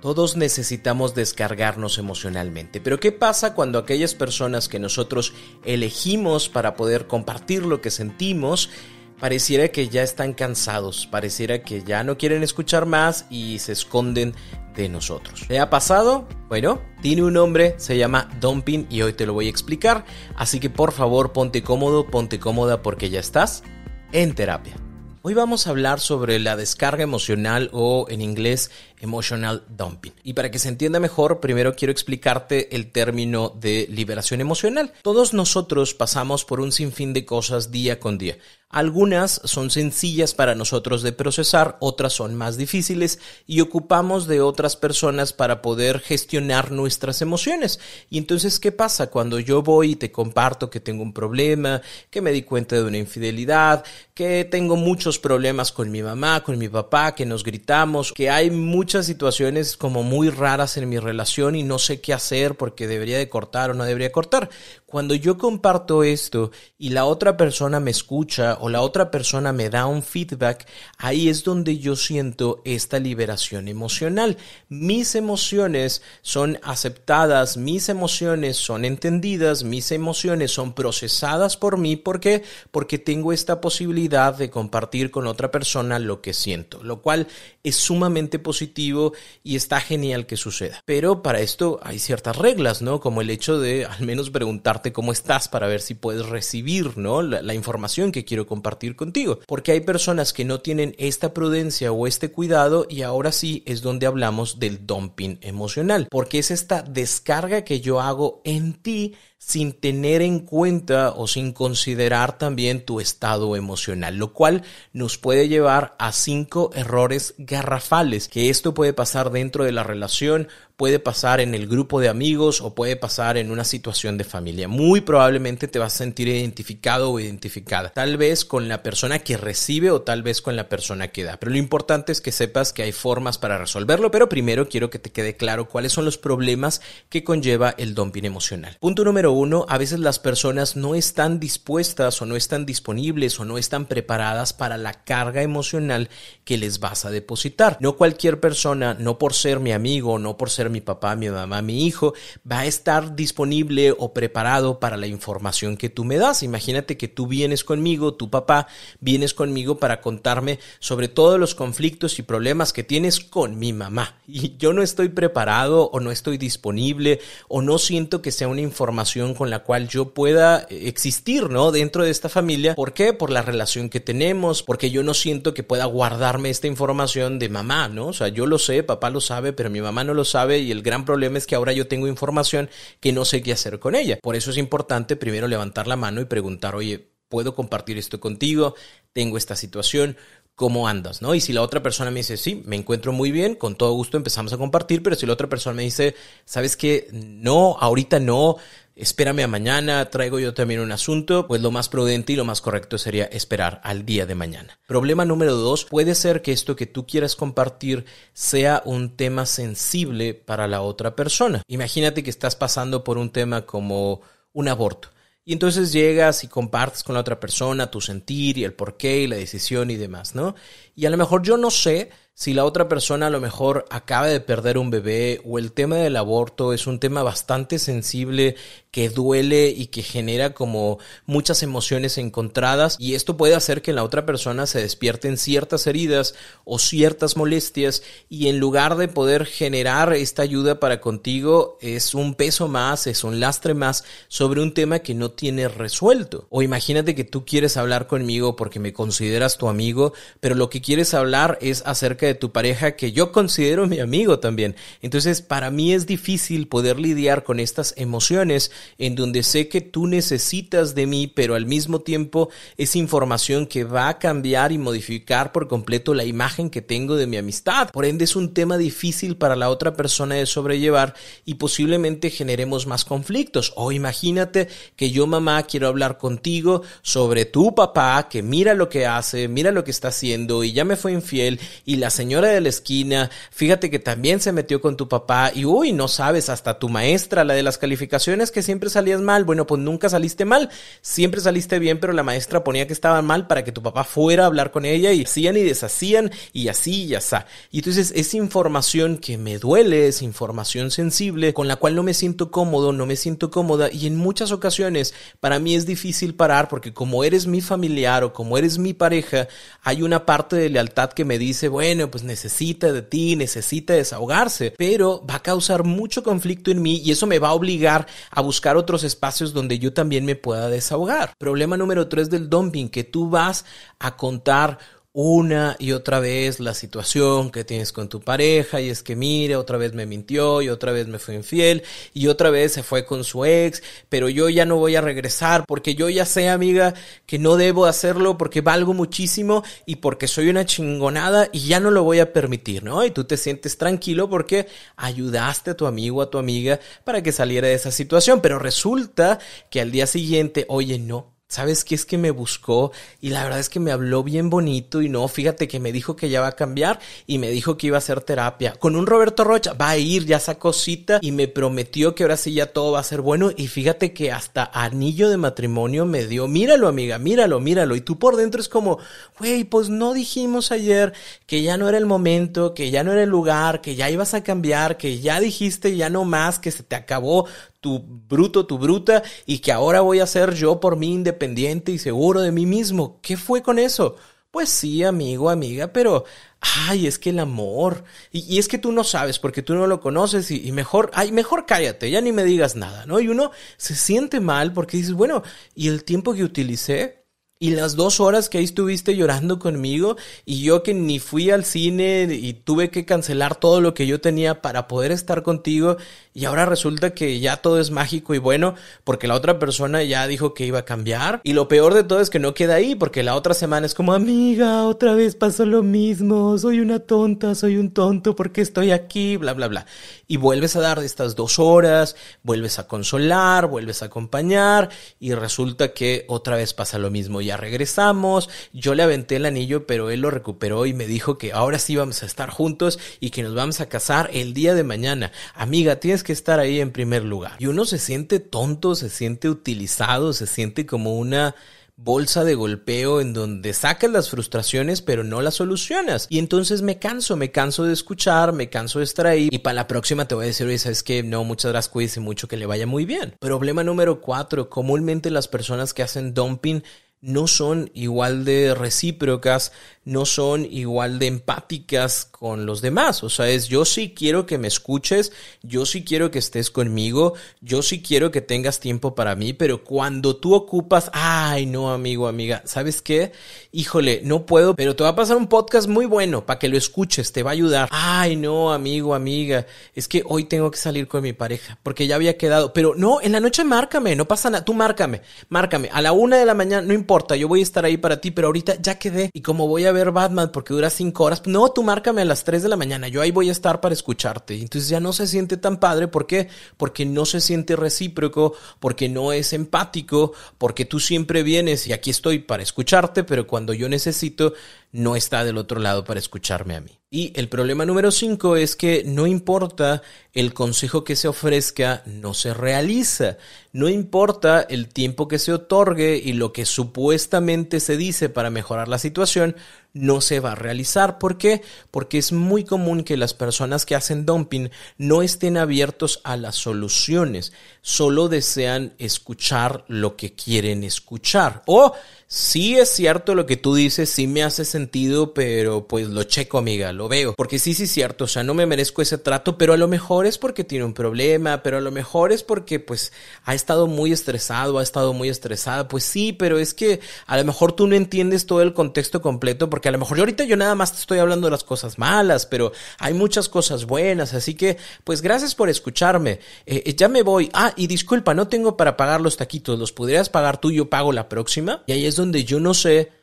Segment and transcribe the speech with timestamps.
[0.00, 5.34] Todos necesitamos descargarnos emocionalmente, pero ¿qué pasa cuando aquellas personas que nosotros
[5.64, 8.70] elegimos para poder compartir lo que sentimos
[9.18, 14.34] pareciera que ya están cansados, pareciera que ya no quieren escuchar más y se esconden
[14.76, 15.46] de nosotros.
[15.48, 16.28] ¿Le ha pasado?
[16.48, 20.04] Bueno, tiene un nombre, se llama dumping y hoy te lo voy a explicar,
[20.36, 23.64] así que por favor ponte cómodo, ponte cómoda porque ya estás
[24.12, 24.76] en terapia.
[25.22, 30.12] Hoy vamos a hablar sobre la descarga emocional o en inglés emotional dumping.
[30.22, 34.92] Y para que se entienda mejor, primero quiero explicarte el término de liberación emocional.
[35.02, 38.38] Todos nosotros pasamos por un sinfín de cosas día con día.
[38.70, 44.76] Algunas son sencillas para nosotros de procesar, otras son más difíciles y ocupamos de otras
[44.76, 47.80] personas para poder gestionar nuestras emociones.
[48.10, 52.20] Y entonces, ¿qué pasa cuando yo voy y te comparto que tengo un problema, que
[52.20, 56.68] me di cuenta de una infidelidad, que tengo muchos problemas con mi mamá, con mi
[56.68, 58.50] papá, que nos gritamos, que hay
[58.88, 63.18] muchas situaciones como muy raras en mi relación y no sé qué hacer porque debería
[63.18, 64.48] de cortar o no debería cortar?
[64.86, 69.68] Cuando yo comparto esto y la otra persona me escucha o la otra persona me
[69.68, 74.38] da un feedback, ahí es donde yo siento esta liberación emocional.
[74.70, 81.96] Mis emociones son aceptadas, mis emociones son entendidas, mis emociones son procesadas por mí.
[81.96, 82.42] ¿Por qué?
[82.70, 87.26] Porque tengo esta posibilidad de compartir con otra persona lo que siento, lo cual
[87.68, 90.82] es sumamente positivo y está genial que suceda.
[90.84, 93.00] Pero para esto hay ciertas reglas, ¿no?
[93.00, 97.22] Como el hecho de al menos preguntar cómo estás para ver si puedes recibir ¿no?
[97.22, 99.40] la, la información que quiero compartir contigo.
[99.46, 103.82] Porque hay personas que no tienen esta prudencia o este cuidado y ahora sí es
[103.82, 106.08] donde hablamos del dumping emocional.
[106.10, 111.52] Porque es esta descarga que yo hago en ti sin tener en cuenta o sin
[111.52, 114.62] considerar también tu estado emocional, lo cual
[114.92, 120.48] nos puede llevar a cinco errores garrafales, que esto puede pasar dentro de la relación,
[120.78, 124.68] puede pasar en el grupo de amigos o puede pasar en una situación de familia.
[124.68, 129.36] Muy probablemente te vas a sentir identificado o identificada, tal vez con la persona que
[129.36, 131.36] recibe o tal vez con la persona que da.
[131.36, 135.00] Pero lo importante es que sepas que hay formas para resolverlo, pero primero quiero que
[135.00, 138.76] te quede claro cuáles son los problemas que conlleva el dumping emocional.
[138.78, 143.44] Punto número uno, a veces las personas no están dispuestas o no están disponibles o
[143.44, 146.08] no están preparadas para la carga emocional
[146.44, 147.78] que les vas a depositar.
[147.80, 151.62] No cualquier persona, no por ser mi amigo, no por ser mi papá, mi mamá,
[151.62, 152.14] mi hijo,
[152.50, 156.42] va a estar disponible o preparado para la información que tú me das.
[156.42, 158.68] Imagínate que tú vienes conmigo, tu papá,
[159.00, 164.16] vienes conmigo para contarme sobre todos los conflictos y problemas que tienes con mi mamá.
[164.26, 168.60] Y yo no estoy preparado o no estoy disponible o no siento que sea una
[168.60, 171.72] información con la cual yo pueda existir, ¿no?
[171.72, 172.74] Dentro de esta familia.
[172.74, 173.12] ¿Por qué?
[173.12, 177.48] Por la relación que tenemos, porque yo no siento que pueda guardarme esta información de
[177.48, 178.08] mamá, ¿no?
[178.08, 180.70] O sea, yo lo sé, papá lo sabe, pero mi mamá no lo sabe y
[180.70, 182.70] el gran problema es que ahora yo tengo información
[183.00, 184.18] que no sé qué hacer con ella.
[184.22, 188.74] Por eso es importante primero levantar la mano y preguntar, oye, ¿puedo compartir esto contigo?
[189.12, 190.16] Tengo esta situación,
[190.58, 191.36] cómo andas, ¿no?
[191.36, 194.16] Y si la otra persona me dice, sí, me encuentro muy bien, con todo gusto
[194.16, 197.06] empezamos a compartir, pero si la otra persona me dice, ¿sabes qué?
[197.12, 198.56] No, ahorita no,
[198.98, 202.60] espérame a mañana, traigo yo también un asunto, pues lo más prudente y lo más
[202.60, 204.78] correcto sería esperar al día de mañana.
[204.86, 210.34] Problema número dos, puede ser que esto que tú quieras compartir sea un tema sensible
[210.34, 211.62] para la otra persona.
[211.68, 214.20] Imagínate que estás pasando por un tema como
[214.52, 215.10] un aborto.
[215.44, 219.26] Y entonces llegas y compartes con la otra persona tu sentir y el porqué y
[219.26, 220.54] la decisión y demás, ¿no?
[220.94, 224.28] Y a lo mejor yo no sé si la otra persona a lo mejor acaba
[224.28, 228.54] de perder un bebé o el tema del aborto es un tema bastante sensible
[228.92, 234.04] que duele y que genera como muchas emociones encontradas y esto puede hacer que la
[234.04, 240.12] otra persona se despierten ciertas heridas o ciertas molestias y en lugar de poder generar
[240.12, 245.00] esta ayuda para contigo es un peso más, es un lastre más sobre un tema
[245.00, 246.46] que no tienes resuelto.
[246.50, 250.80] O imagínate que tú quieres hablar conmigo porque me consideras tu amigo, pero lo que
[250.80, 254.76] quieres hablar es acerca de tu pareja que yo considero mi amigo también.
[255.02, 260.06] Entonces, para mí es difícil poder lidiar con estas emociones en donde sé que tú
[260.06, 265.52] necesitas de mí, pero al mismo tiempo es información que va a cambiar y modificar
[265.52, 267.90] por completo la imagen que tengo de mi amistad.
[267.90, 271.14] Por ende, es un tema difícil para la otra persona de sobrellevar
[271.44, 273.72] y posiblemente generemos más conflictos.
[273.76, 279.06] O imagínate que yo, mamá, quiero hablar contigo sobre tu papá, que mira lo que
[279.06, 282.60] hace, mira lo que está haciendo y ya me fue infiel y la señora de
[282.60, 286.80] la esquina, fíjate que también se metió con tu papá y uy, no sabes, hasta
[286.80, 290.68] tu maestra, la de las calificaciones que siempre salías mal, bueno, pues nunca saliste mal,
[291.00, 294.42] siempre saliste bien, pero la maestra ponía que estaban mal para que tu papá fuera
[294.42, 297.36] a hablar con ella y hacían y deshacían y así y así.
[297.70, 302.14] Y entonces es información que me duele, es información sensible, con la cual no me
[302.14, 306.68] siento cómodo, no me siento cómoda y en muchas ocasiones para mí es difícil parar
[306.68, 309.46] porque como eres mi familiar o como eres mi pareja,
[309.82, 314.74] hay una parte de lealtad que me dice, bueno, pues necesita de ti, necesita desahogarse,
[314.76, 318.40] pero va a causar mucho conflicto en mí y eso me va a obligar a
[318.40, 321.32] buscar otros espacios donde yo también me pueda desahogar.
[321.38, 323.64] Problema número tres del dumping, que tú vas
[323.98, 324.78] a contar
[325.20, 329.56] una y otra vez la situación que tienes con tu pareja y es que mire,
[329.56, 331.82] otra vez me mintió y otra vez me fue infiel
[332.14, 335.64] y otra vez se fue con su ex, pero yo ya no voy a regresar
[335.66, 336.94] porque yo ya sé, amiga,
[337.26, 341.90] que no debo hacerlo porque valgo muchísimo y porque soy una chingonada y ya no
[341.90, 343.04] lo voy a permitir, ¿no?
[343.04, 347.32] Y tú te sientes tranquilo porque ayudaste a tu amigo, a tu amiga para que
[347.32, 352.04] saliera de esa situación, pero resulta que al día siguiente, oye, no, ¿Sabes qué es
[352.04, 352.92] que me buscó?
[353.22, 356.14] Y la verdad es que me habló bien bonito y no, fíjate que me dijo
[356.14, 358.74] que ya va a cambiar y me dijo que iba a hacer terapia.
[358.74, 362.36] Con un Roberto Rocha, va a ir, ya sacó cita y me prometió que ahora
[362.36, 363.50] sí ya todo va a ser bueno.
[363.56, 366.48] Y fíjate que hasta anillo de matrimonio me dio.
[366.48, 367.96] Míralo, amiga, míralo, míralo.
[367.96, 368.98] Y tú por dentro es como,
[369.38, 371.14] güey, pues no dijimos ayer
[371.46, 374.34] que ya no era el momento, que ya no era el lugar, que ya ibas
[374.34, 377.46] a cambiar, que ya dijiste ya no más, que se te acabó
[377.80, 381.98] tu bruto, tu bruta, y que ahora voy a ser yo por mí independiente y
[381.98, 383.20] seguro de mí mismo.
[383.22, 384.16] ¿Qué fue con eso?
[384.50, 386.24] Pues sí, amigo, amiga, pero,
[386.60, 390.00] ay, es que el amor, y, es que tú no sabes porque tú no lo
[390.00, 393.20] conoces y, y, mejor, ay, mejor cállate, ya ni me digas nada, ¿no?
[393.20, 395.42] Y uno se siente mal porque dices, bueno,
[395.74, 397.27] ¿y el tiempo que utilicé?
[397.60, 401.64] Y las dos horas que ahí estuviste llorando conmigo y yo que ni fui al
[401.64, 405.96] cine y tuve que cancelar todo lo que yo tenía para poder estar contigo
[406.32, 410.28] y ahora resulta que ya todo es mágico y bueno porque la otra persona ya
[410.28, 411.40] dijo que iba a cambiar.
[411.42, 413.94] Y lo peor de todo es que no queda ahí porque la otra semana es
[413.94, 418.92] como amiga otra vez pasó lo mismo soy una tonta soy un tonto porque estoy
[418.92, 419.86] aquí bla bla bla.
[420.28, 422.14] Y vuelves a dar estas dos horas
[422.44, 427.56] vuelves a consolar vuelves a acompañar y resulta que otra vez pasa lo mismo ya
[427.56, 431.78] regresamos, yo le aventé el anillo, pero él lo recuperó y me dijo que ahora
[431.78, 435.32] sí vamos a estar juntos y que nos vamos a casar el día de mañana.
[435.54, 437.56] Amiga, tienes que estar ahí en primer lugar.
[437.58, 441.54] Y uno se siente tonto, se siente utilizado, se siente como una
[442.00, 446.26] bolsa de golpeo en donde sacas las frustraciones pero no las solucionas.
[446.30, 449.74] Y entonces me canso, me canso de escuchar, me canso de estar ahí y para
[449.74, 452.56] la próxima te voy a decir, oye, sabes que no, muchas gracias, cuídese mucho, que
[452.56, 453.34] le vaya muy bien.
[453.40, 456.82] Problema número cuatro, comúnmente las personas que hacen dumping
[457.20, 459.72] no son igual de recíprocas,
[460.08, 463.22] no son igual de empáticas con los demás.
[463.22, 465.32] O sea, es yo sí quiero que me escuches,
[465.62, 469.84] yo sí quiero que estés conmigo, yo sí quiero que tengas tiempo para mí, pero
[469.84, 473.32] cuando tú ocupas, ay, no, amigo, amiga, ¿sabes qué?
[473.70, 476.78] Híjole, no puedo, pero te va a pasar un podcast muy bueno para que lo
[476.78, 477.88] escuches, te va a ayudar.
[477.92, 482.14] Ay, no, amigo, amiga, es que hoy tengo que salir con mi pareja porque ya
[482.14, 486.00] había quedado, pero no, en la noche márcame, no pasa nada, tú márcame, márcame, a
[486.00, 488.48] la una de la mañana, no importa yo voy a estar ahí para ti, pero
[488.48, 489.30] ahorita ya quedé.
[489.34, 492.44] Y como voy a ver Batman porque dura cinco horas, no, tú márcame a las
[492.44, 494.54] 3 de la mañana, yo ahí voy a estar para escucharte.
[494.54, 496.48] Entonces ya no se siente tan padre, ¿por qué?
[496.76, 502.10] Porque no se siente recíproco, porque no es empático, porque tú siempre vienes y aquí
[502.10, 504.54] estoy para escucharte, pero cuando yo necesito,
[504.92, 506.98] no está del otro lado para escucharme a mí.
[507.10, 510.02] Y el problema número 5 es que no importa
[510.34, 513.38] el consejo que se ofrezca, no se realiza.
[513.72, 518.88] No importa el tiempo que se otorgue y lo que supuestamente se dice para mejorar
[518.88, 519.56] la situación,
[519.92, 521.18] no se va a realizar.
[521.18, 521.62] ¿Por qué?
[521.90, 526.56] Porque es muy común que las personas que hacen dumping no estén abiertos a las
[526.56, 527.52] soluciones,
[527.82, 531.62] solo desean escuchar lo que quieren escuchar.
[531.66, 531.94] O
[532.26, 536.58] sí es cierto lo que tú dices, sí me hace sentido, pero pues lo checo,
[536.58, 537.34] amiga, lo veo.
[537.34, 539.88] Porque sí, sí es cierto, o sea, no me merezco ese trato, pero a lo
[539.88, 543.12] mejor es porque tiene un problema, pero a lo mejor es porque pues
[543.44, 545.88] ha estado muy estresado, ha estado muy estresada.
[545.88, 549.70] Pues sí, pero es que a lo mejor tú no entiendes todo el contexto completo
[549.70, 551.98] porque a lo mejor yo ahorita yo nada más te estoy hablando de las cosas
[551.98, 556.40] malas, pero hay muchas cosas buenas, así que pues gracias por escucharme.
[556.66, 557.50] Eh, eh, ya me voy.
[557.52, 560.70] Ah, y disculpa, no tengo para pagar los taquitos, ¿los podrías pagar tú?
[560.70, 561.82] Yo pago la próxima.
[561.86, 563.17] Y ahí es donde yo no sé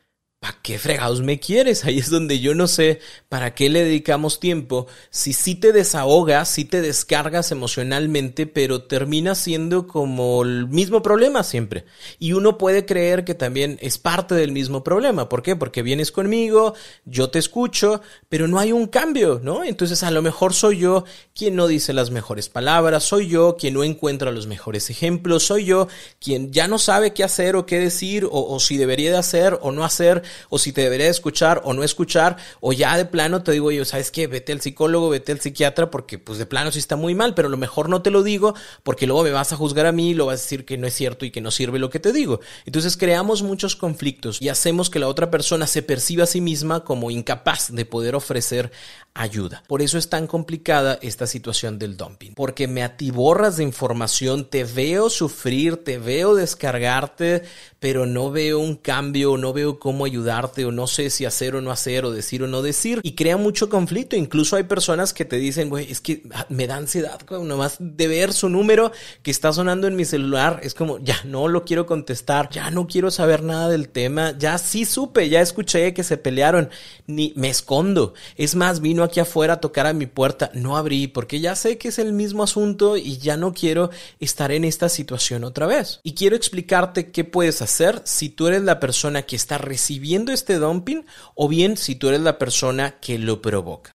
[0.46, 1.84] ¿para qué fregados me quieres?
[1.84, 4.86] Ahí es donde yo no sé para qué le dedicamos tiempo.
[5.10, 11.42] Si sí te desahogas, si te descargas emocionalmente, pero termina siendo como el mismo problema
[11.42, 11.84] siempre.
[12.20, 15.28] Y uno puede creer que también es parte del mismo problema.
[15.28, 15.56] ¿Por qué?
[15.56, 16.74] Porque vienes conmigo,
[17.04, 19.64] yo te escucho, pero no hay un cambio, ¿no?
[19.64, 23.74] Entonces a lo mejor soy yo quien no dice las mejores palabras, soy yo quien
[23.74, 25.88] no encuentra los mejores ejemplos, soy yo
[26.20, 29.58] quien ya no sabe qué hacer o qué decir o, o si debería de hacer
[29.60, 33.42] o no hacer o si te debería escuchar o no escuchar, o ya de plano
[33.42, 34.26] te digo yo, ¿sabes qué?
[34.26, 37.48] Vete al psicólogo, vete al psiquiatra, porque pues de plano sí está muy mal, pero
[37.48, 40.10] a lo mejor no te lo digo porque luego me vas a juzgar a mí
[40.10, 42.00] y lo vas a decir que no es cierto y que no sirve lo que
[42.00, 42.40] te digo.
[42.64, 46.84] Entonces creamos muchos conflictos y hacemos que la otra persona se perciba a sí misma
[46.84, 48.70] como incapaz de poder ofrecer
[49.16, 49.62] ayuda.
[49.66, 54.64] Por eso es tan complicada esta situación del dumping, porque me atiborras de información, te
[54.64, 57.42] veo sufrir, te veo descargarte,
[57.80, 61.60] pero no veo un cambio, no veo cómo ayudarte o no sé si hacer o
[61.60, 64.16] no hacer o decir o no decir y crea mucho conflicto.
[64.16, 68.08] Incluso hay personas que te dicen, güey, es que me da ansiedad, güey, nomás de
[68.08, 68.92] ver su número
[69.22, 72.86] que está sonando en mi celular, es como, ya no lo quiero contestar, ya no
[72.86, 76.70] quiero saber nada del tema, ya sí supe, ya escuché que se pelearon,
[77.06, 78.14] ni me escondo.
[78.36, 81.78] Es más, vino aquí afuera a tocar a mi puerta, no abrí porque ya sé
[81.78, 83.90] que es el mismo asunto y ya no quiero
[84.20, 86.00] estar en esta situación otra vez.
[86.02, 90.58] Y quiero explicarte qué puedes hacer si tú eres la persona que está recibiendo este
[90.58, 93.90] dumping o bien si tú eres la persona que lo provoca.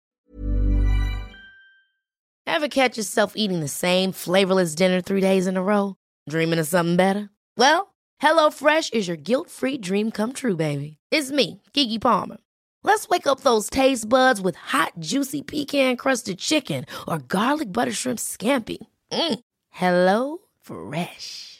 [2.47, 5.95] Ever catch yourself eating the same flavorless dinner three days in a row?
[6.29, 7.31] Dreaming of something better?
[7.57, 10.99] Well, HelloFresh is your guilt-free dream come true, baby.
[11.11, 12.38] It's me, Kiki Palmer.
[12.83, 17.93] Let's wake up those taste buds with hot, juicy pecan crusted chicken or garlic butter
[17.93, 18.79] shrimp scampi.
[19.12, 19.40] Mm.
[19.71, 21.60] Hello Fresh.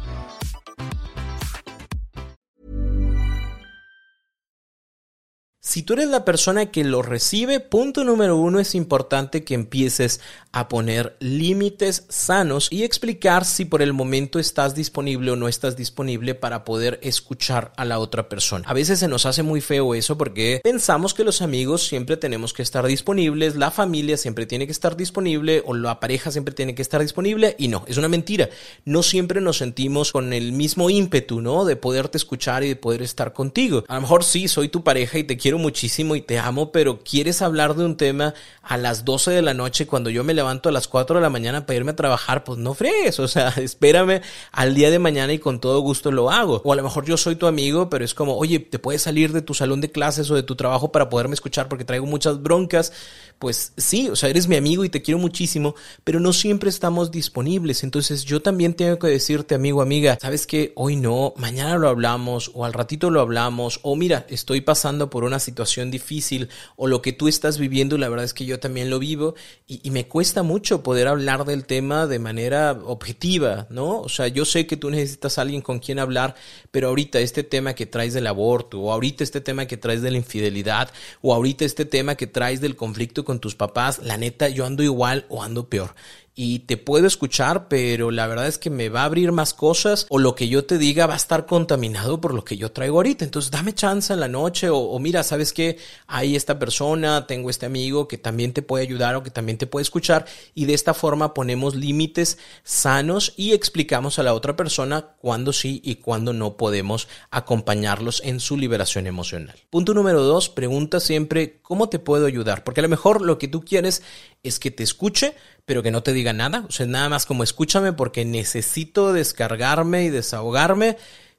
[5.71, 10.19] Si tú eres la persona que lo recibe, punto número uno es importante que empieces
[10.51, 15.77] a poner límites sanos y explicar si por el momento estás disponible o no estás
[15.77, 18.67] disponible para poder escuchar a la otra persona.
[18.67, 22.51] A veces se nos hace muy feo eso porque pensamos que los amigos siempre tenemos
[22.51, 26.75] que estar disponibles, la familia siempre tiene que estar disponible o la pareja siempre tiene
[26.75, 28.49] que estar disponible y no, es una mentira.
[28.83, 31.63] No siempre nos sentimos con el mismo ímpetu, ¿no?
[31.63, 33.85] De poderte escuchar y de poder estar contigo.
[33.87, 36.99] A lo mejor sí, soy tu pareja y te quiero muchísimo y te amo, pero
[37.03, 40.69] quieres hablar de un tema a las 12 de la noche cuando yo me levanto
[40.69, 43.49] a las 4 de la mañana para irme a trabajar, pues no fregues, o sea,
[43.57, 46.61] espérame al día de mañana y con todo gusto lo hago.
[46.65, 49.31] O a lo mejor yo soy tu amigo, pero es como, oye, te puedes salir
[49.31, 52.41] de tu salón de clases o de tu trabajo para poderme escuchar porque traigo muchas
[52.41, 52.91] broncas.
[53.39, 57.09] Pues sí, o sea, eres mi amigo y te quiero muchísimo, pero no siempre estamos
[57.09, 57.83] disponibles.
[57.83, 62.51] Entonces yo también tengo que decirte, amigo, amiga, sabes que hoy no, mañana lo hablamos
[62.53, 65.50] o al ratito lo hablamos o mira, estoy pasando por una situación
[65.91, 69.35] difícil o lo que tú estás viviendo, la verdad es que yo también lo vivo
[69.67, 74.01] y, y me cuesta mucho poder hablar del tema de manera objetiva, ¿no?
[74.01, 76.35] O sea, yo sé que tú necesitas a alguien con quien hablar,
[76.71, 80.11] pero ahorita este tema que traes del aborto o ahorita este tema que traes de
[80.11, 80.91] la infidelidad
[81.21, 84.83] o ahorita este tema que traes del conflicto con tus papás, la neta, yo ando
[84.83, 85.95] igual o ando peor
[86.33, 90.05] y te puedo escuchar, pero la verdad es que me va a abrir más cosas
[90.09, 92.97] o lo que yo te diga va a estar contaminado por lo que yo traigo
[92.97, 93.25] ahorita.
[93.25, 97.65] Entonces dame chance en la noche o, mira, sabes que hay esta persona, tengo este
[97.65, 100.93] amigo que también te puede ayudar o que también te puede escuchar y de esta
[100.93, 106.55] forma ponemos límites sanos y explicamos a la otra persona cuándo sí y cuándo no
[106.55, 109.55] podemos acompañarlos en su liberación emocional.
[109.69, 113.47] Punto número dos, pregunta siempre cómo te puedo ayudar, porque a lo mejor lo que
[113.47, 114.01] tú quieres
[114.43, 115.35] es que te escuche,
[115.71, 116.65] pero que no te diga nada.
[116.67, 120.97] O sea, nada más como escúchame porque necesito descargarme y desahogarme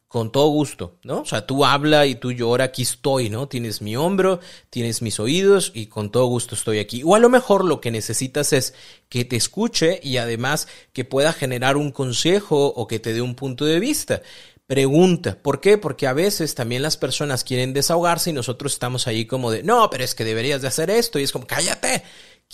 [0.09, 1.21] con todo gusto, ¿no?
[1.21, 3.47] O sea, tú habla y tú llora, aquí estoy, ¿no?
[3.47, 7.03] Tienes mi hombro, tienes mis oídos y con todo gusto estoy aquí.
[7.05, 8.73] O a lo mejor lo que necesitas es
[9.11, 13.35] que te escuche y además que pueda generar un consejo o que te dé un
[13.35, 14.23] punto de vista.
[14.67, 15.77] Pregunta, ¿por qué?
[15.77, 19.91] Porque a veces también las personas quieren desahogarse y nosotros estamos ahí como de, no,
[19.91, 22.03] pero es que deberías de hacer esto y es como, cállate,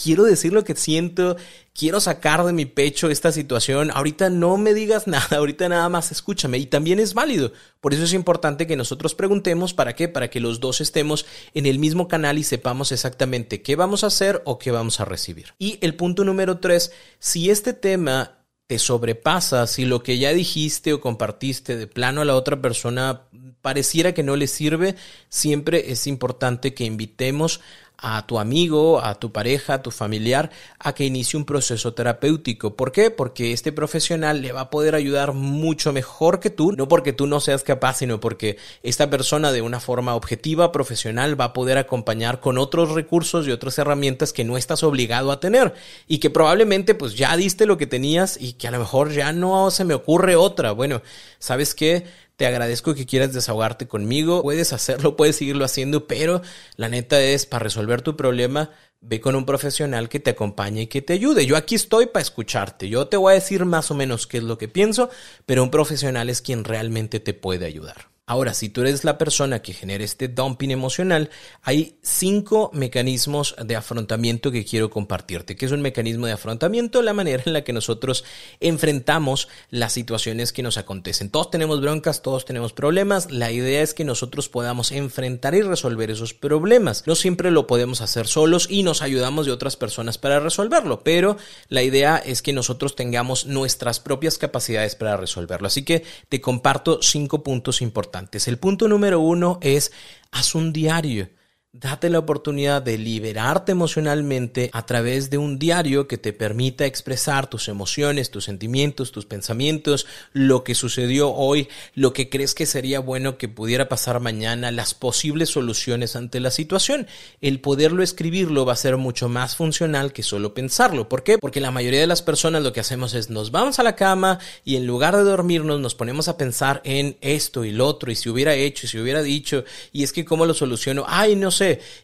[0.00, 1.36] quiero decir lo que siento,
[1.74, 6.12] quiero sacar de mi pecho esta situación, ahorita no me digas nada, ahorita nada más
[6.12, 7.52] escúchame y también es válido.
[7.80, 11.66] Por eso es importante que nosotros preguntemos para qué, para que los dos estemos en
[11.66, 15.54] el mismo canal y sepamos exactamente qué vamos a hacer o qué vamos a recibir.
[15.58, 20.92] Y el punto número tres, si este tema te sobrepasa, si lo que ya dijiste
[20.92, 23.22] o compartiste de plano a la otra persona
[23.62, 24.94] pareciera que no le sirve,
[25.30, 27.60] siempre es importante que invitemos
[27.98, 32.76] a tu amigo, a tu pareja, a tu familiar, a que inicie un proceso terapéutico.
[32.76, 33.10] ¿Por qué?
[33.10, 37.26] Porque este profesional le va a poder ayudar mucho mejor que tú, no porque tú
[37.26, 41.76] no seas capaz, sino porque esta persona de una forma objetiva, profesional, va a poder
[41.76, 45.74] acompañar con otros recursos y otras herramientas que no estás obligado a tener
[46.06, 49.32] y que probablemente pues ya diste lo que tenías y que a lo mejor ya
[49.32, 50.70] no se me ocurre otra.
[50.70, 51.02] Bueno,
[51.40, 52.06] ¿sabes qué?
[52.38, 54.42] Te agradezco que quieras desahogarte conmigo.
[54.42, 56.40] Puedes hacerlo, puedes seguirlo haciendo, pero
[56.76, 60.86] la neta es para resolver tu problema, ve con un profesional que te acompañe y
[60.86, 61.46] que te ayude.
[61.46, 62.88] Yo aquí estoy para escucharte.
[62.88, 65.10] Yo te voy a decir más o menos qué es lo que pienso,
[65.46, 68.06] pero un profesional es quien realmente te puede ayudar.
[68.28, 71.30] Ahora, si tú eres la persona que genera este dumping emocional,
[71.62, 75.56] hay cinco mecanismos de afrontamiento que quiero compartirte.
[75.56, 77.00] ¿Qué es un mecanismo de afrontamiento?
[77.00, 78.26] La manera en la que nosotros
[78.60, 81.30] enfrentamos las situaciones que nos acontecen.
[81.30, 83.30] Todos tenemos broncas, todos tenemos problemas.
[83.30, 87.04] La idea es que nosotros podamos enfrentar y resolver esos problemas.
[87.06, 91.38] No siempre lo podemos hacer solos y nos ayudamos de otras personas para resolverlo, pero
[91.70, 95.66] la idea es que nosotros tengamos nuestras propias capacidades para resolverlo.
[95.66, 98.17] Así que te comparto cinco puntos importantes.
[98.48, 99.92] El punto número uno es
[100.30, 101.28] haz un diario.
[101.74, 107.50] Date la oportunidad de liberarte emocionalmente a través de un diario que te permita expresar
[107.50, 113.00] tus emociones, tus sentimientos, tus pensamientos, lo que sucedió hoy, lo que crees que sería
[113.00, 117.06] bueno que pudiera pasar mañana, las posibles soluciones ante la situación.
[117.42, 121.06] El poderlo escribirlo va a ser mucho más funcional que solo pensarlo.
[121.10, 121.36] ¿Por qué?
[121.36, 124.38] Porque la mayoría de las personas lo que hacemos es nos vamos a la cama
[124.64, 128.14] y en lugar de dormirnos nos ponemos a pensar en esto y lo otro y
[128.14, 131.04] si hubiera hecho y si hubiera dicho y es que cómo lo soluciono.
[131.06, 131.50] Ay, no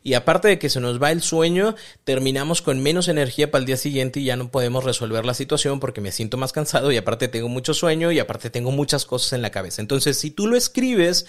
[0.02, 3.66] Y aparte de que se nos va el sueño, terminamos con menos energía para el
[3.66, 6.96] día siguiente y ya no podemos resolver la situación porque me siento más cansado y
[6.96, 9.82] aparte tengo mucho sueño y aparte tengo muchas cosas en la cabeza.
[9.82, 11.26] Entonces, si tú lo escribes,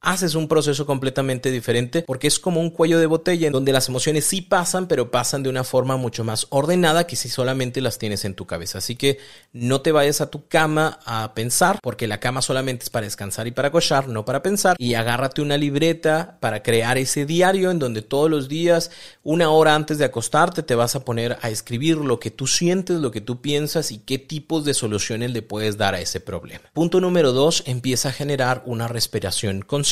[0.00, 3.88] haces un proceso completamente diferente porque es como un cuello de botella en donde las
[3.88, 7.98] emociones sí pasan, pero pasan de una forma mucho más ordenada que si solamente las
[7.98, 8.78] tienes en tu cabeza.
[8.78, 9.18] Así que
[9.52, 13.46] no te vayas a tu cama a pensar porque la cama solamente es para descansar
[13.46, 14.76] y para cochar, no para pensar.
[14.78, 18.90] Y agárrate una libreta para crear ese diario en donde todos los días,
[19.24, 22.98] una hora antes de acostarte, te vas a poner a escribir lo que tú sientes,
[22.98, 26.70] lo que tú piensas y qué tipos de soluciones le puedes dar a ese problema.
[26.72, 29.87] Punto número dos, empieza a generar una respiración consciente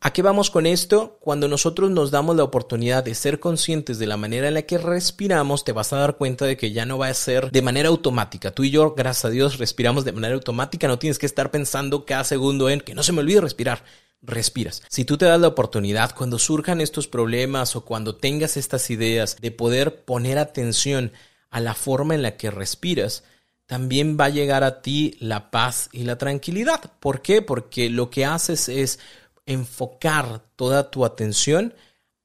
[0.00, 1.18] ¿A qué vamos con esto?
[1.20, 4.76] Cuando nosotros nos damos la oportunidad de ser conscientes de la manera en la que
[4.76, 7.88] respiramos, te vas a dar cuenta de que ya no va a ser de manera
[7.88, 8.50] automática.
[8.50, 10.86] Tú y yo, gracias a Dios, respiramos de manera automática.
[10.86, 13.84] No tienes que estar pensando cada segundo en que no se me olvide respirar.
[14.20, 14.82] Respiras.
[14.88, 19.36] Si tú te das la oportunidad cuando surjan estos problemas o cuando tengas estas ideas
[19.40, 21.12] de poder poner atención
[21.50, 23.24] a la forma en la que respiras,
[23.66, 26.92] también va a llegar a ti la paz y la tranquilidad.
[27.00, 27.42] ¿Por qué?
[27.42, 28.98] Porque lo que haces es
[29.44, 31.74] enfocar toda tu atención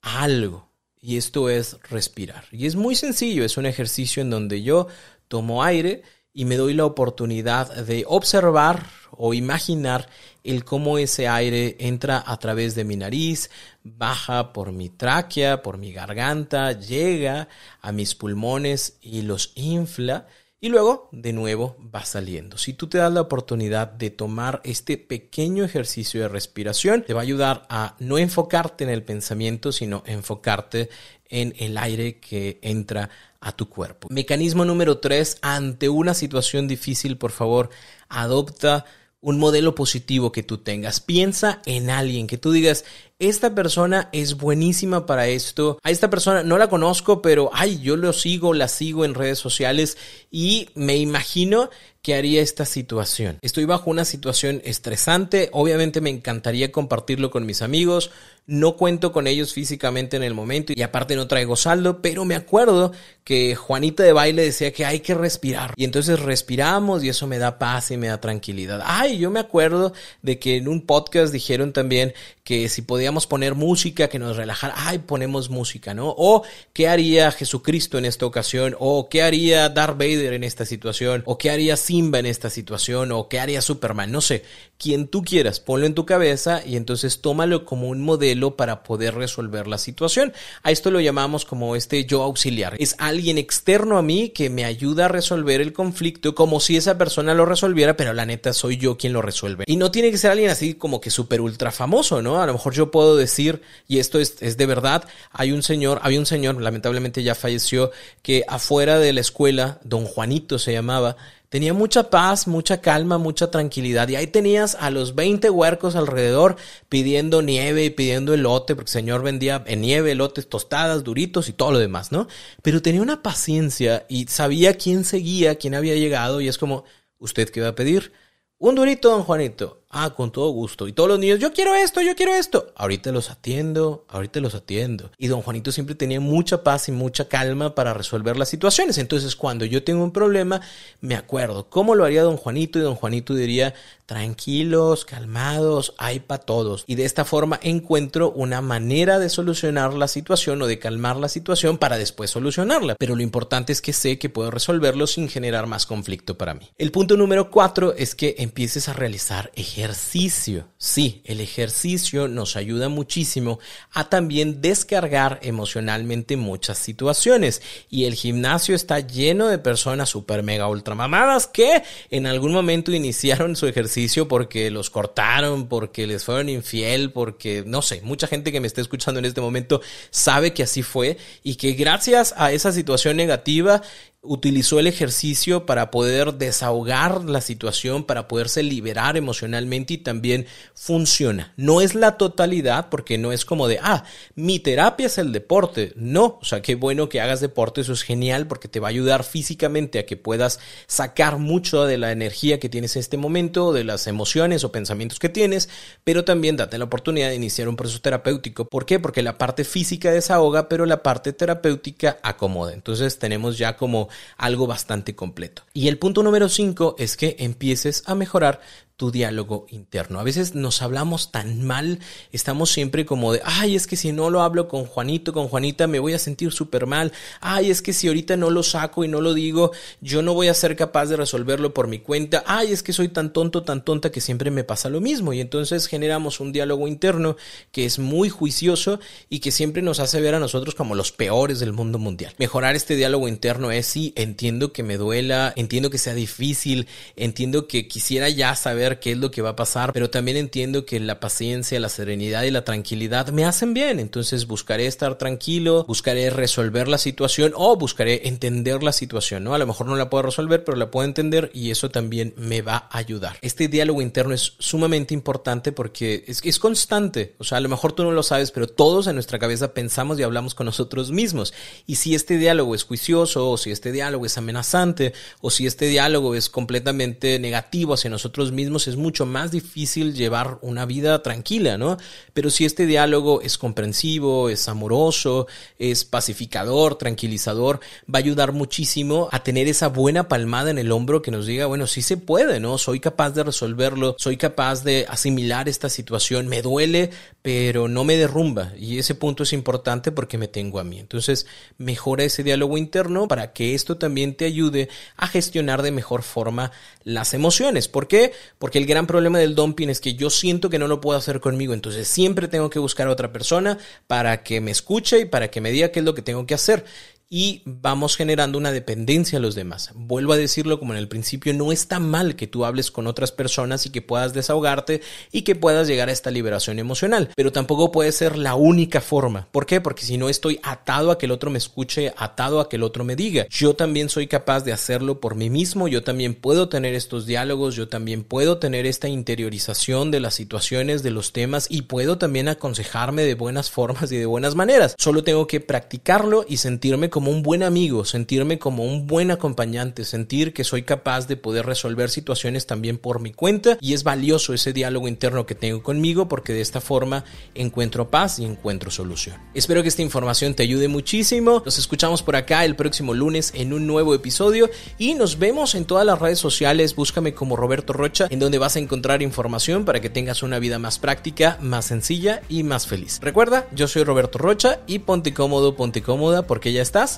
[0.01, 0.69] a algo.
[0.99, 2.45] Y esto es respirar.
[2.51, 4.87] Y es muy sencillo, es un ejercicio en donde yo
[5.27, 10.07] tomo aire y me doy la oportunidad de observar o imaginar
[10.43, 13.49] el cómo ese aire entra a través de mi nariz,
[13.83, 17.49] baja por mi tráquea, por mi garganta, llega
[17.81, 20.27] a mis pulmones y los infla
[20.63, 22.59] y luego, de nuevo, va saliendo.
[22.59, 27.21] Si tú te das la oportunidad de tomar este pequeño ejercicio de respiración, te va
[27.21, 30.89] a ayudar a no enfocarte en el pensamiento, sino enfocarte
[31.29, 34.07] en el aire que entra a tu cuerpo.
[34.11, 37.71] Mecanismo número tres, ante una situación difícil, por favor,
[38.07, 38.85] adopta
[39.19, 40.99] un modelo positivo que tú tengas.
[40.99, 42.85] Piensa en alguien que tú digas,
[43.21, 45.77] esta persona es buenísima para esto.
[45.83, 49.37] A esta persona no la conozco, pero ay, yo lo sigo, la sigo en redes
[49.37, 49.95] sociales
[50.31, 51.69] y me imagino
[52.01, 53.37] que haría esta situación.
[53.41, 58.09] Estoy bajo una situación estresante, obviamente me encantaría compartirlo con mis amigos,
[58.47, 62.33] no cuento con ellos físicamente en el momento y aparte no traigo saldo, pero me
[62.33, 62.91] acuerdo
[63.23, 67.37] que Juanita de baile decía que hay que respirar y entonces respiramos y eso me
[67.37, 68.81] da paz y me da tranquilidad.
[68.83, 73.55] Ay, yo me acuerdo de que en un podcast dijeron también que si podíamos poner
[73.55, 76.13] música que nos relajara, ay, ponemos música, ¿no?
[76.17, 81.23] O qué haría Jesucristo en esta ocasión, o qué haría Darth Vader en esta situación,
[81.25, 84.43] o qué haría Simba en esta situación, o qué haría Superman, no sé,
[84.77, 89.13] quien tú quieras, ponlo en tu cabeza y entonces tómalo como un modelo para poder
[89.13, 90.33] resolver la situación.
[90.63, 92.75] A esto lo llamamos como este yo auxiliar.
[92.79, 96.97] Es alguien externo a mí que me ayuda a resolver el conflicto como si esa
[96.97, 99.65] persona lo resolviera, pero la neta soy yo quien lo resuelve.
[99.67, 102.30] Y no tiene que ser alguien así como que súper ultra famoso, ¿no?
[102.39, 106.19] A lo mejor yo puedo decir, y esto es, de verdad, hay un señor, había
[106.19, 107.91] un señor, lamentablemente ya falleció,
[108.21, 111.17] que afuera de la escuela, don Juanito se llamaba,
[111.51, 114.07] Tenía mucha paz, mucha calma, mucha tranquilidad.
[114.07, 116.55] Y ahí tenías a los 20 huercos alrededor
[116.87, 121.51] pidiendo nieve y pidiendo elote, porque el Señor vendía en nieve, elotes, tostadas, duritos y
[121.51, 122.29] todo lo demás, ¿no?
[122.61, 126.85] Pero tenía una paciencia y sabía quién seguía, quién había llegado y es como,
[127.17, 128.13] ¿usted qué va a pedir?
[128.57, 129.80] Un durito, don Juanito.
[129.93, 130.87] Ah, con todo gusto.
[130.87, 132.71] Y todos los niños, yo quiero esto, yo quiero esto.
[132.75, 135.11] Ahorita los atiendo, ahorita los atiendo.
[135.17, 138.97] Y don Juanito siempre tenía mucha paz y mucha calma para resolver las situaciones.
[138.97, 140.61] Entonces, cuando yo tengo un problema,
[141.01, 143.73] me acuerdo cómo lo haría don Juanito y don Juanito diría,
[144.05, 146.85] tranquilos, calmados, hay para todos.
[146.87, 151.27] Y de esta forma encuentro una manera de solucionar la situación o de calmar la
[151.27, 152.95] situación para después solucionarla.
[152.95, 156.69] Pero lo importante es que sé que puedo resolverlo sin generar más conflicto para mí.
[156.77, 160.67] El punto número cuatro es que empieces a realizar ejercicios ejercicio.
[160.77, 163.59] Sí, el ejercicio nos ayuda muchísimo
[163.91, 167.61] a también descargar emocionalmente muchas situaciones.
[167.89, 172.91] Y el gimnasio está lleno de personas super mega ultra mamadas que en algún momento
[172.91, 178.51] iniciaron su ejercicio porque los cortaron, porque les fueron infiel, porque no sé, mucha gente
[178.51, 182.51] que me está escuchando en este momento sabe que así fue y que gracias a
[182.51, 183.81] esa situación negativa
[184.23, 191.53] utilizó el ejercicio para poder desahogar la situación, para poderse liberar emocionalmente y también funciona.
[191.57, 194.03] No es la totalidad porque no es como de, ah,
[194.35, 195.93] mi terapia es el deporte.
[195.95, 198.91] No, o sea, qué bueno que hagas deporte, eso es genial porque te va a
[198.91, 203.73] ayudar físicamente a que puedas sacar mucho de la energía que tienes en este momento,
[203.73, 205.67] de las emociones o pensamientos que tienes,
[206.03, 208.65] pero también date la oportunidad de iniciar un proceso terapéutico.
[208.65, 208.99] ¿Por qué?
[208.99, 212.73] Porque la parte física desahoga, pero la parte terapéutica acomoda.
[212.73, 215.63] Entonces tenemos ya como algo bastante completo.
[215.73, 218.61] Y el punto número 5 es que empieces a mejorar
[219.01, 220.19] tu diálogo interno.
[220.19, 221.97] A veces nos hablamos tan mal,
[222.31, 225.87] estamos siempre como de, ay, es que si no lo hablo con Juanito, con Juanita,
[225.87, 227.11] me voy a sentir súper mal.
[227.39, 230.49] Ay, es que si ahorita no lo saco y no lo digo, yo no voy
[230.49, 232.43] a ser capaz de resolverlo por mi cuenta.
[232.45, 235.33] Ay, es que soy tan tonto, tan tonta que siempre me pasa lo mismo.
[235.33, 237.37] Y entonces generamos un diálogo interno
[237.71, 241.59] que es muy juicioso y que siempre nos hace ver a nosotros como los peores
[241.59, 242.35] del mundo mundial.
[242.37, 246.85] Mejorar este diálogo interno es sí, entiendo que me duela, entiendo que sea difícil,
[247.15, 250.85] entiendo que quisiera ya saber qué es lo que va a pasar, pero también entiendo
[250.85, 253.99] que la paciencia, la serenidad y la tranquilidad me hacen bien.
[253.99, 259.53] Entonces buscaré estar tranquilo, buscaré resolver la situación o buscaré entender la situación, ¿no?
[259.53, 262.61] A lo mejor no la puedo resolver, pero la puedo entender y eso también me
[262.61, 263.37] va a ayudar.
[263.41, 267.35] Este diálogo interno es sumamente importante porque es, es constante.
[267.37, 270.19] O sea, a lo mejor tú no lo sabes, pero todos en nuestra cabeza pensamos
[270.19, 271.53] y hablamos con nosotros mismos.
[271.85, 275.85] Y si este diálogo es juicioso, o si este diálogo es amenazante, o si este
[275.85, 281.77] diálogo es completamente negativo hacia nosotros mismos, es mucho más difícil llevar una vida tranquila,
[281.77, 281.97] ¿no?
[282.33, 285.47] Pero si este diálogo es comprensivo, es amoroso,
[285.79, 287.79] es pacificador, tranquilizador,
[288.13, 291.65] va a ayudar muchísimo a tener esa buena palmada en el hombro que nos diga,
[291.65, 292.77] bueno, sí se puede, ¿no?
[292.77, 298.17] Soy capaz de resolverlo, soy capaz de asimilar esta situación, me duele, pero no me
[298.17, 298.73] derrumba.
[298.77, 300.99] Y ese punto es importante porque me tengo a mí.
[300.99, 301.45] Entonces,
[301.77, 306.71] mejora ese diálogo interno para que esto también te ayude a gestionar de mejor forma
[307.03, 307.87] las emociones.
[307.87, 308.33] ¿Por qué?
[308.61, 311.39] Porque el gran problema del dumping es que yo siento que no lo puedo hacer
[311.39, 315.49] conmigo, entonces siempre tengo que buscar a otra persona para que me escuche y para
[315.49, 316.85] que me diga qué es lo que tengo que hacer
[317.33, 319.91] y vamos generando una dependencia a los demás.
[319.95, 323.31] Vuelvo a decirlo como en el principio, no está mal que tú hables con otras
[323.31, 327.89] personas y que puedas desahogarte y que puedas llegar a esta liberación emocional, pero tampoco
[327.89, 329.47] puede ser la única forma.
[329.49, 329.79] ¿Por qué?
[329.79, 332.83] Porque si no estoy atado a que el otro me escuche, atado a que el
[332.83, 333.47] otro me diga.
[333.49, 337.77] Yo también soy capaz de hacerlo por mí mismo, yo también puedo tener estos diálogos,
[337.77, 342.49] yo también puedo tener esta interiorización de las situaciones, de los temas y puedo también
[342.49, 344.95] aconsejarme de buenas formas y de buenas maneras.
[344.97, 349.29] Solo tengo que practicarlo y sentirme como como un buen amigo, sentirme como un buen
[349.29, 354.03] acompañante, sentir que soy capaz de poder resolver situaciones también por mi cuenta y es
[354.03, 358.89] valioso ese diálogo interno que tengo conmigo porque de esta forma encuentro paz y encuentro
[358.89, 359.35] solución.
[359.53, 361.61] Espero que esta información te ayude muchísimo.
[361.63, 365.85] Nos escuchamos por acá el próximo lunes en un nuevo episodio y nos vemos en
[365.85, 366.95] todas las redes sociales.
[366.95, 370.79] Búscame como Roberto Rocha en donde vas a encontrar información para que tengas una vida
[370.79, 373.19] más práctica, más sencilla y más feliz.
[373.21, 377.10] Recuerda, yo soy Roberto Rocha y ponte cómodo, ponte cómoda porque ya estás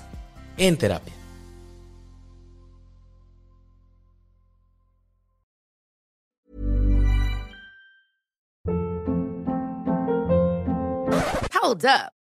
[0.58, 1.14] en terapia.
[11.54, 12.23] Hold up.